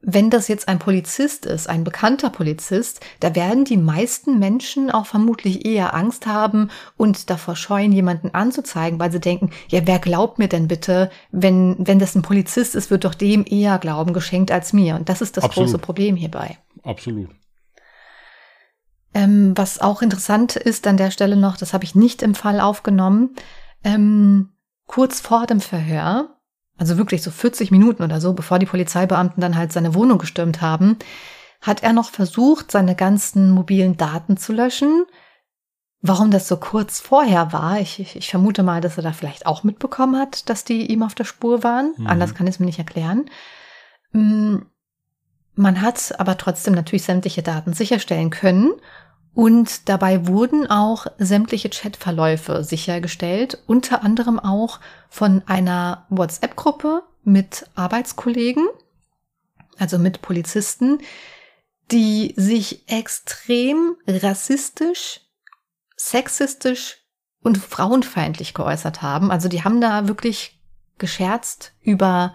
[0.00, 5.06] wenn das jetzt ein Polizist ist, ein bekannter Polizist, da werden die meisten Menschen auch
[5.06, 10.38] vermutlich eher Angst haben und davor scheuen, jemanden anzuzeigen, weil sie denken, ja, wer glaubt
[10.38, 14.50] mir denn bitte, wenn, wenn das ein Polizist ist, wird doch dem eher Glauben geschenkt
[14.52, 14.94] als mir.
[14.96, 15.70] Und das ist das Absolut.
[15.70, 16.58] große Problem hierbei.
[16.84, 17.30] Absolut.
[19.14, 22.60] Ähm, was auch interessant ist an der Stelle noch, das habe ich nicht im Fall
[22.60, 23.34] aufgenommen,
[23.82, 24.50] ähm,
[24.86, 26.35] kurz vor dem Verhör
[26.78, 30.60] also wirklich so 40 Minuten oder so, bevor die Polizeibeamten dann halt seine Wohnung gestürmt
[30.60, 30.96] haben,
[31.60, 35.04] hat er noch versucht, seine ganzen mobilen Daten zu löschen.
[36.02, 39.46] Warum das so kurz vorher war, ich, ich, ich vermute mal, dass er da vielleicht
[39.46, 41.94] auch mitbekommen hat, dass die ihm auf der Spur waren.
[41.96, 42.06] Mhm.
[42.06, 43.30] Anders kann ich es mir nicht erklären.
[44.12, 44.58] Mm,
[45.54, 48.72] man hat aber trotzdem natürlich sämtliche Daten sicherstellen können
[49.36, 58.66] und dabei wurden auch sämtliche Chatverläufe sichergestellt, unter anderem auch von einer WhatsApp-Gruppe mit Arbeitskollegen,
[59.76, 61.00] also mit Polizisten,
[61.92, 65.20] die sich extrem rassistisch,
[65.96, 67.04] sexistisch
[67.42, 69.30] und frauenfeindlich geäußert haben.
[69.30, 70.62] Also die haben da wirklich
[70.96, 72.34] gescherzt über,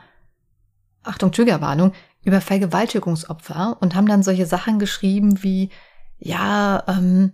[1.02, 5.72] Achtung, Triggerwarnung, über Vergewaltigungsopfer und haben dann solche Sachen geschrieben wie,
[6.22, 7.34] ja, ähm,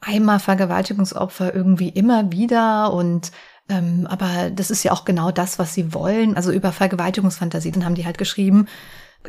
[0.00, 3.32] einmal Vergewaltigungsopfer irgendwie immer wieder und
[3.68, 6.36] ähm, aber das ist ja auch genau das, was sie wollen.
[6.36, 8.66] Also über Vergewaltigungsfantasie, dann haben die halt geschrieben,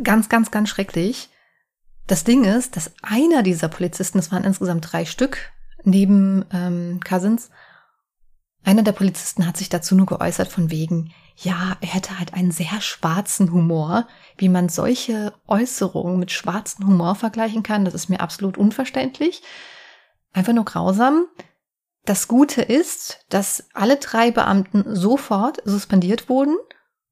[0.02, 1.30] ganz, ganz, ganz schrecklich.
[2.08, 5.52] Das Ding ist, dass einer dieser Polizisten, es waren insgesamt drei Stück,
[5.84, 7.50] neben ähm, Cousins,
[8.64, 12.52] einer der Polizisten hat sich dazu nur geäußert von wegen, ja, er hätte halt einen
[12.52, 14.08] sehr schwarzen Humor.
[14.38, 19.42] Wie man solche Äußerungen mit schwarzem Humor vergleichen kann, das ist mir absolut unverständlich.
[20.34, 21.26] Einfach nur grausam.
[22.06, 26.56] Das Gute ist, dass alle drei Beamten sofort suspendiert wurden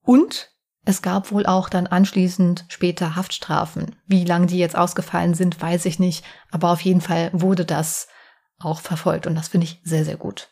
[0.02, 0.52] und
[0.84, 3.98] es gab wohl auch dann anschließend später Haftstrafen.
[4.06, 6.24] Wie lang die jetzt ausgefallen sind, weiß ich nicht.
[6.50, 8.08] Aber auf jeden Fall wurde das
[8.58, 10.50] auch verfolgt und das finde ich sehr, sehr gut.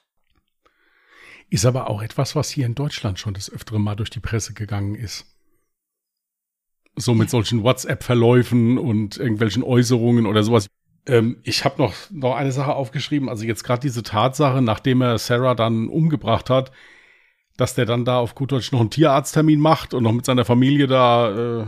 [1.49, 4.53] Ist aber auch etwas, was hier in Deutschland schon das öftere Mal durch die Presse
[4.53, 5.25] gegangen ist.
[6.95, 10.67] So mit solchen WhatsApp-Verläufen und irgendwelchen Äußerungen oder sowas.
[11.07, 13.29] Ähm, ich habe noch, noch eine Sache aufgeschrieben.
[13.29, 16.71] Also jetzt gerade diese Tatsache, nachdem er Sarah dann umgebracht hat,
[17.57, 20.45] dass der dann da auf gut Deutsch noch einen Tierarzttermin macht und noch mit seiner
[20.45, 21.65] Familie da äh,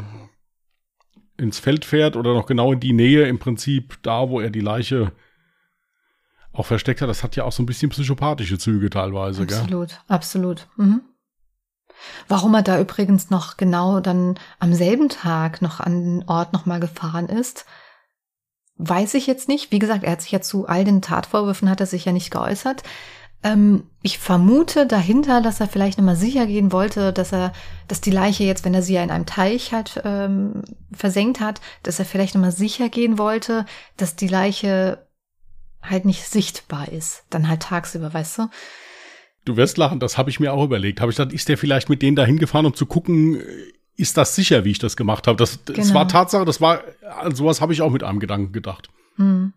[1.37, 4.59] ins Feld fährt oder noch genau in die Nähe, im Prinzip da, wo er die
[4.59, 5.11] Leiche
[6.57, 7.09] auch versteckt hat.
[7.09, 9.43] Das hat ja auch so ein bisschen psychopathische Züge teilweise.
[9.43, 9.97] Absolut, gell?
[10.07, 10.67] absolut.
[10.75, 11.01] Mhm.
[12.27, 16.79] Warum er da übrigens noch genau dann am selben Tag noch an den Ort nochmal
[16.79, 17.65] gefahren ist,
[18.77, 19.71] weiß ich jetzt nicht.
[19.71, 22.29] Wie gesagt, er hat sich ja zu all den Tatvorwürfen hat er sich ja nicht
[22.29, 22.83] geäußert.
[23.43, 27.53] Ähm, ich vermute dahinter, dass er vielleicht nochmal sicher gehen wollte, dass er,
[27.87, 31.61] dass die Leiche jetzt, wenn er sie ja in einem Teich halt ähm, versenkt hat,
[31.83, 33.65] dass er vielleicht nochmal sicher gehen wollte,
[33.95, 35.06] dass die Leiche
[35.89, 37.23] halt nicht sichtbar ist.
[37.29, 38.49] Dann halt tagsüber, weißt du?
[39.45, 40.99] Du wirst lachen, das habe ich mir auch überlegt.
[40.99, 43.41] Habe ich gedacht, ist der vielleicht mit denen dahin gefahren, um zu gucken,
[43.95, 45.37] ist das sicher, wie ich das gemacht habe?
[45.37, 45.77] Das, genau.
[45.77, 46.83] das war Tatsache, das war,
[47.19, 48.89] an sowas habe ich auch mit einem Gedanken gedacht.
[49.15, 49.53] Hm.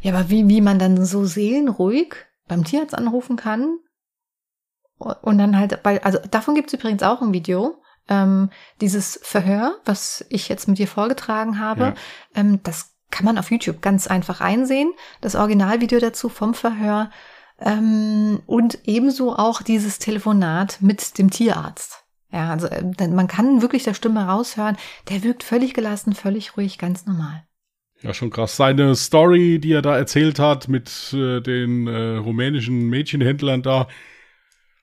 [0.00, 2.14] Ja, aber wie, wie man dann so seelenruhig
[2.48, 3.78] beim Tierarzt anrufen kann.
[4.98, 7.80] Und dann halt, weil, also davon gibt es übrigens auch ein Video.
[8.08, 11.94] Ähm, dieses Verhör, was ich jetzt mit dir vorgetragen habe, ja.
[12.34, 14.92] ähm, das kann man auf YouTube ganz einfach einsehen.
[15.20, 17.10] Das Originalvideo dazu vom Verhör.
[17.60, 22.04] Ähm, und ebenso auch dieses Telefonat mit dem Tierarzt.
[22.32, 24.76] Ja, also äh, man kann wirklich der Stimme raushören,
[25.08, 27.44] der wirkt völlig gelassen, völlig ruhig, ganz normal.
[28.02, 28.56] Ja, schon krass.
[28.56, 33.88] Seine Story, die er da erzählt hat mit äh, den äh, rumänischen Mädchenhändlern da,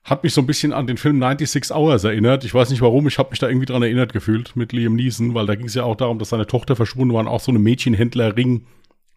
[0.08, 2.44] hat mich so ein bisschen an den Film 96 Hours erinnert.
[2.44, 5.34] Ich weiß nicht warum, ich habe mich da irgendwie dran erinnert gefühlt mit Liam Neeson,
[5.34, 7.50] weil da ging es ja auch darum, dass seine Tochter verschwunden war und auch so
[7.50, 8.66] eine Mädchenhändlerring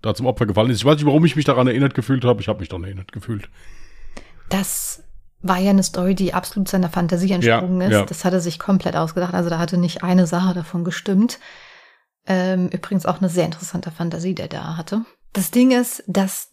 [0.02, 0.78] da zum Opfer gefallen ist.
[0.78, 2.42] Ich weiß nicht, warum ich mich daran erinnert gefühlt habe.
[2.42, 3.50] Ich habe mich daran erinnert gefühlt.
[4.50, 5.04] Das
[5.42, 7.94] war ja eine Story, die absolut seiner Fantasie entsprungen ja, ist.
[7.94, 8.06] Ja.
[8.06, 9.34] Das hatte sich komplett ausgedacht.
[9.34, 11.40] Also da hatte nicht eine Sache davon gestimmt.
[12.28, 15.04] Ähm, übrigens auch eine sehr interessante Fantasie, der da hatte.
[15.34, 16.52] Das Ding ist, dass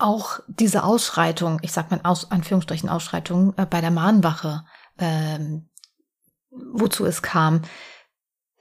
[0.00, 4.64] auch diese Ausschreitung, ich sag mal aus Anführungsstrichen Ausschreitung äh, bei der Mahnwache,
[4.98, 5.68] ähm,
[6.50, 7.62] wozu es kam,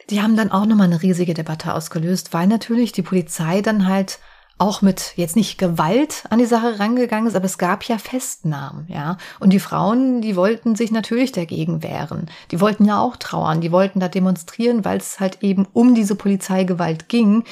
[0.09, 4.19] die haben dann auch nochmal eine riesige Debatte ausgelöst, weil natürlich die Polizei dann halt
[4.57, 8.85] auch mit jetzt nicht Gewalt an die Sache rangegangen ist, aber es gab ja Festnahmen,
[8.89, 9.17] ja.
[9.39, 12.29] Und die Frauen, die wollten sich natürlich dagegen wehren.
[12.51, 16.15] Die wollten ja auch trauern, die wollten da demonstrieren, weil es halt eben um diese
[16.15, 17.45] Polizeigewalt ging.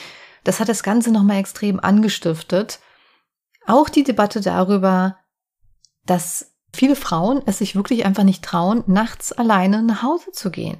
[0.43, 2.79] Das hat das Ganze nochmal extrem angestiftet.
[3.67, 5.17] Auch die Debatte darüber,
[6.05, 10.79] dass viele Frauen es sich wirklich einfach nicht trauen, nachts alleine nach Hause zu gehen.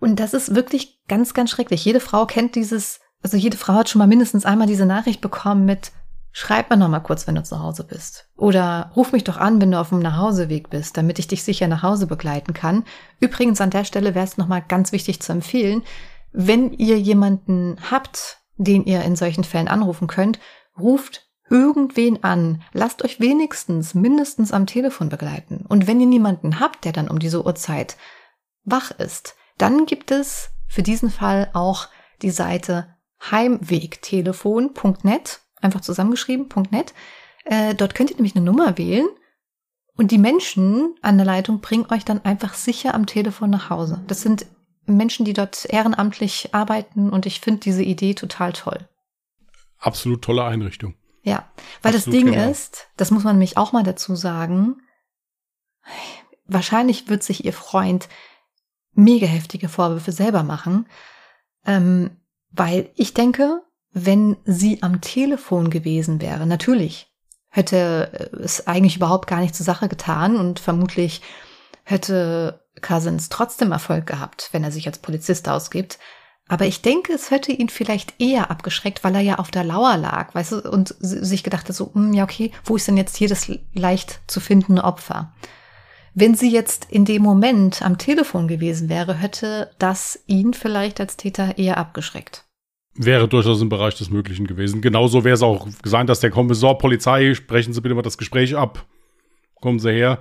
[0.00, 1.84] Und das ist wirklich ganz, ganz schrecklich.
[1.84, 5.64] Jede Frau kennt dieses also jede Frau hat schon mal mindestens einmal diese Nachricht bekommen
[5.64, 5.92] mit
[6.32, 8.28] Schreib mir noch mal kurz, wenn du zu Hause bist.
[8.36, 11.66] Oder ruf mich doch an, wenn du auf dem Nachhauseweg bist, damit ich dich sicher
[11.66, 12.84] nach Hause begleiten kann.
[13.18, 15.82] Übrigens an der Stelle wäre es noch mal ganz wichtig zu empfehlen,
[16.30, 20.38] wenn ihr jemanden habt, den ihr in solchen Fällen anrufen könnt,
[20.78, 22.62] ruft irgendwen an.
[22.72, 25.64] Lasst euch wenigstens mindestens am Telefon begleiten.
[25.68, 27.96] Und wenn ihr niemanden habt, der dann um diese Uhrzeit
[28.64, 31.88] wach ist, dann gibt es für diesen Fall auch
[32.22, 32.94] die Seite
[33.30, 36.94] heimwegtelefon.net, einfach zusammengeschrieben.net.
[37.44, 39.08] Äh, dort könnt ihr nämlich eine Nummer wählen
[39.96, 44.00] und die Menschen an der Leitung bringen euch dann einfach sicher am Telefon nach Hause.
[44.06, 44.46] Das sind
[44.86, 48.88] Menschen, die dort ehrenamtlich arbeiten und ich finde diese Idee total toll.
[49.78, 50.94] Absolut tolle Einrichtung.
[51.22, 51.50] Ja,
[51.82, 52.50] weil Absolut das Ding genau.
[52.50, 54.80] ist, das muss man nämlich auch mal dazu sagen,
[56.46, 58.08] wahrscheinlich wird sich ihr Freund
[58.92, 60.86] mega heftige Vorwürfe selber machen.
[61.66, 62.16] Ähm,
[62.50, 67.08] weil ich denke, wenn sie am Telefon gewesen wäre, natürlich
[67.48, 71.20] hätte es eigentlich überhaupt gar nicht zur Sache getan und vermutlich
[71.84, 75.98] hätte Cousins trotzdem Erfolg gehabt, wenn er sich als Polizist ausgibt.
[76.50, 79.96] Aber ich denke, es hätte ihn vielleicht eher abgeschreckt, weil er ja auf der Lauer
[79.96, 83.16] lag, weißt du, und sich gedacht hat so, hm, ja, okay, wo ist denn jetzt
[83.16, 85.32] hier das leicht zu findende Opfer?
[86.12, 91.16] Wenn sie jetzt in dem Moment am Telefon gewesen wäre, hätte das ihn vielleicht als
[91.16, 92.42] Täter eher abgeschreckt.
[92.94, 94.80] Wäre durchaus im Bereich des Möglichen gewesen.
[94.80, 98.56] Genauso wäre es auch sein, dass der Kommissar, Polizei, sprechen Sie bitte mal das Gespräch
[98.56, 98.84] ab.
[99.60, 100.18] Kommen Sie her.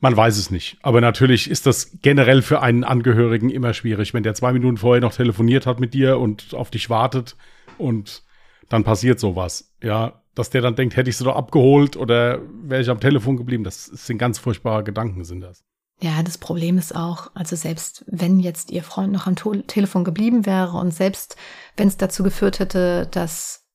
[0.00, 0.78] Man weiß es nicht.
[0.82, 5.02] Aber natürlich ist das generell für einen Angehörigen immer schwierig, wenn der zwei Minuten vorher
[5.02, 7.36] noch telefoniert hat mit dir und auf dich wartet
[7.76, 8.22] und
[8.68, 9.74] dann passiert sowas.
[9.82, 13.36] Ja, dass der dann denkt, hätte ich sie doch abgeholt oder wäre ich am Telefon
[13.36, 13.64] geblieben.
[13.64, 15.64] Das sind ganz furchtbare Gedanken, sind das.
[16.02, 20.02] Ja, das Problem ist auch, also selbst wenn jetzt ihr Freund noch am to Telefon
[20.04, 21.36] geblieben wäre und selbst
[21.76, 23.66] wenn es dazu geführt hätte, dass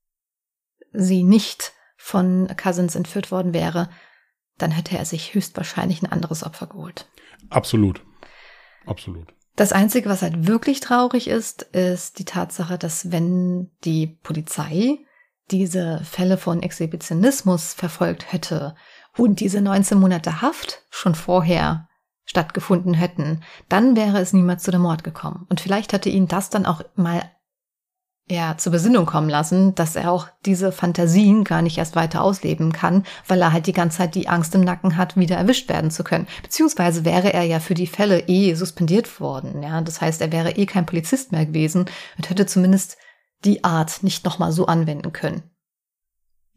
[0.91, 3.89] sie nicht von Cousins entführt worden wäre,
[4.57, 7.07] dann hätte er sich höchstwahrscheinlich ein anderes Opfer geholt.
[7.49, 8.01] Absolut.
[8.85, 9.33] Absolut.
[9.55, 14.99] Das Einzige, was halt wirklich traurig ist, ist die Tatsache, dass wenn die Polizei
[15.51, 18.75] diese Fälle von Exhibitionismus verfolgt hätte
[19.15, 21.87] und diese 19 Monate Haft schon vorher
[22.25, 25.45] stattgefunden hätten, dann wäre es niemals zu dem Mord gekommen.
[25.49, 27.21] Und vielleicht hätte ihn das dann auch mal
[28.27, 32.71] ja, zur Besinnung kommen lassen, dass er auch diese Fantasien gar nicht erst weiter ausleben
[32.71, 35.91] kann, weil er halt die ganze Zeit die Angst im Nacken hat, wieder erwischt werden
[35.91, 36.27] zu können.
[36.41, 39.79] Beziehungsweise wäre er ja für die Fälle eh suspendiert worden, ja.
[39.81, 41.85] Das heißt, er wäre eh kein Polizist mehr gewesen
[42.17, 42.97] und hätte zumindest
[43.43, 45.43] die Art nicht nochmal so anwenden können.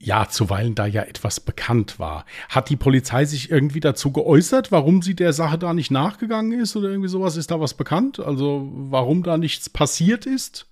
[0.00, 2.24] Ja, zuweilen da ja etwas bekannt war.
[2.48, 6.76] Hat die Polizei sich irgendwie dazu geäußert, warum sie der Sache da nicht nachgegangen ist
[6.76, 7.36] oder irgendwie sowas?
[7.36, 8.20] Ist da was bekannt?
[8.20, 10.66] Also warum da nichts passiert ist?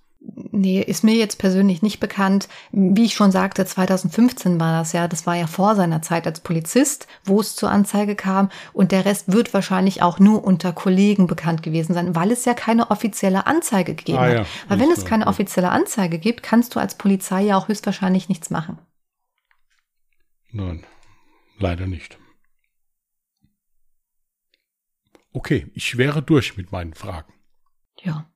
[0.51, 2.49] Nee, ist mir jetzt persönlich nicht bekannt.
[2.71, 5.07] Wie ich schon sagte, 2015 war das ja.
[5.07, 8.49] Das war ja vor seiner Zeit als Polizist, wo es zur Anzeige kam.
[8.73, 12.53] Und der Rest wird wahrscheinlich auch nur unter Kollegen bekannt gewesen sein, weil es ja
[12.53, 14.39] keine offizielle Anzeige gegeben ah, ja.
[14.39, 14.47] hat.
[14.67, 18.49] Weil wenn es keine offizielle Anzeige gibt, kannst du als Polizei ja auch höchstwahrscheinlich nichts
[18.49, 18.79] machen.
[20.51, 20.85] Nein,
[21.57, 22.17] leider nicht.
[25.31, 27.31] Okay, ich wäre durch mit meinen Fragen.
[28.01, 28.29] Ja.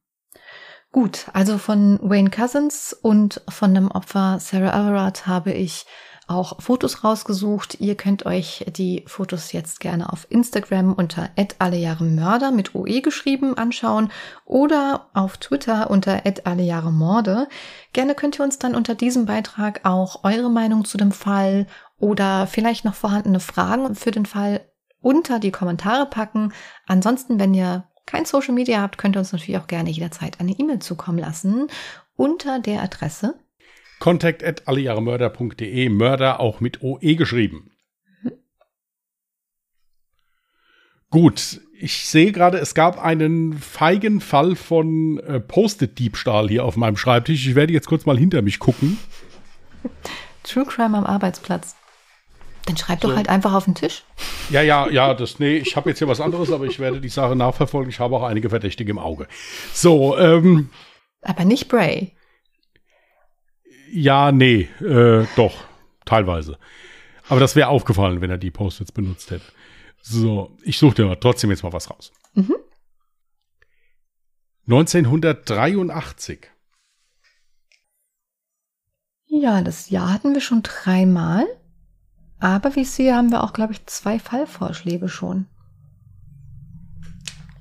[0.92, 5.86] Gut, also von Wayne Cousins und von dem Opfer Sarah Everard habe ich
[6.28, 7.80] auch Fotos rausgesucht.
[7.80, 14.12] Ihr könnt euch die Fotos jetzt gerne auf Instagram unter @allejahremörder mit OE geschrieben anschauen
[14.46, 17.48] oder auf Twitter unter @allejahremorde.
[17.94, 21.68] Gerne könnt ihr uns dann unter diesem Beitrag auch eure Meinung zu dem Fall
[22.00, 24.62] oder vielleicht noch vorhandene Fragen für den Fall
[25.02, 26.54] unter die Kommentare packen.
[26.86, 30.52] Ansonsten, wenn ihr kein Social Media habt, könnt ihr uns natürlich auch gerne jederzeit eine
[30.52, 31.68] E-Mail zukommen lassen
[32.16, 33.36] unter der Adresse
[34.02, 37.72] contact at allejahremörder.de, Mörder auch mit OE geschrieben.
[38.24, 38.32] Mhm.
[41.10, 46.98] Gut, ich sehe gerade, es gab einen feigen Fall von äh, Post-it-Diebstahl hier auf meinem
[46.98, 47.48] Schreibtisch.
[47.48, 48.98] Ich werde jetzt kurz mal hinter mich gucken.
[50.44, 51.76] True Crime am Arbeitsplatz.
[52.66, 53.08] Dann schreib so.
[53.08, 54.04] doch halt einfach auf den Tisch.
[54.50, 57.10] Ja, ja, ja, das, nee, ich habe jetzt hier was anderes, aber ich werde die
[57.10, 57.90] Sache nachverfolgen.
[57.90, 59.28] Ich habe auch einige Verdächtige im Auge.
[59.74, 60.70] So, ähm.
[61.22, 62.16] Aber nicht Bray.
[63.92, 65.56] Ja, nee, äh, doch,
[66.06, 66.58] teilweise.
[67.28, 69.46] Aber das wäre aufgefallen, wenn er die Post-its benutzt hätte.
[70.02, 72.12] So, ich suche dir trotzdem jetzt mal was raus.
[72.34, 72.56] Mhm.
[74.68, 76.48] 1983.
[79.28, 81.46] Ja, das Jahr hatten wir schon dreimal.
[82.42, 85.46] Aber wie ich sehe, haben wir auch, glaube ich, zwei Fallvorschläge schon.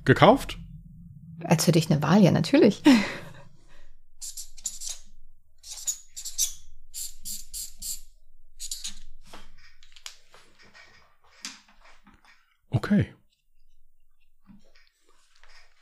[0.05, 0.57] Gekauft?
[1.43, 2.81] Als für dich eine Wahl, ja, natürlich.
[12.71, 13.13] Okay.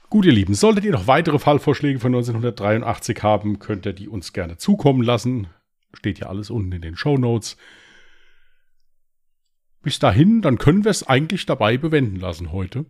[0.10, 4.34] Gut, ihr Lieben, solltet ihr noch weitere Fallvorschläge von 1983 haben, könnt ihr die uns
[4.34, 5.48] gerne zukommen lassen.
[5.94, 7.56] Steht ja alles unten in den Show Notes
[9.82, 12.86] bis dahin, dann können wir es eigentlich dabei bewenden lassen heute.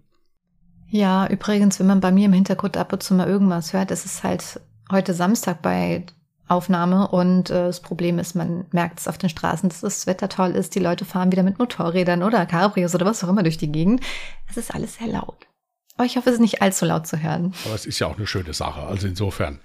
[0.87, 4.05] Ja, übrigens, wenn man bei mir im Hintergrund ab und zu mal irgendwas hört, ist
[4.05, 4.59] es halt
[4.91, 6.05] heute Samstag bei
[6.47, 10.29] Aufnahme und äh, das Problem ist, man merkt es auf den Straßen, dass das Wetter
[10.29, 13.57] toll ist, die Leute fahren wieder mit Motorrädern oder Cabrios oder was auch immer durch
[13.57, 14.01] die Gegend.
[14.49, 15.47] Es ist alles sehr laut.
[15.95, 17.53] Aber ich hoffe, es ist nicht allzu laut zu hören.
[17.65, 19.59] Aber es ist ja auch eine schöne Sache, also insofern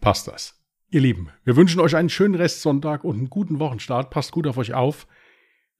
[0.00, 0.54] passt das.
[0.90, 4.08] Ihr Lieben, wir wünschen euch einen schönen Restsonntag und einen guten Wochenstart.
[4.08, 5.06] Passt gut auf euch auf.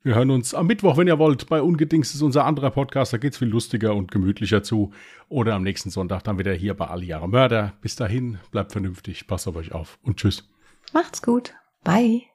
[0.03, 1.49] Wir hören uns am Mittwoch, wenn ihr wollt.
[1.49, 3.13] Bei Ungedings ist unser anderer Podcast.
[3.13, 4.93] Da geht es viel lustiger und gemütlicher zu.
[5.29, 7.75] Oder am nächsten Sonntag dann wieder hier bei Alle Mörder.
[7.81, 10.49] Bis dahin, bleibt vernünftig, passt auf euch auf und tschüss.
[10.93, 11.55] Macht's gut.
[11.83, 12.29] Bye.